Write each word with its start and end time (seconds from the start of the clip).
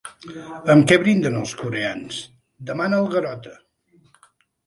Amb 0.75 0.87
què 0.91 0.95
brinden, 1.01 1.35
els 1.41 1.51
coreans? 1.59 2.17
—demana 2.69 3.01
el 3.03 3.13
Garota. 3.13 3.53